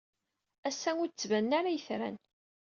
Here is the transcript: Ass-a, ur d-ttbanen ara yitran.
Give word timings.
Ass-a, 0.67 0.91
ur 1.01 1.07
d-ttbanen 1.09 1.55
ara 1.57 1.73
yitran. 1.75 2.15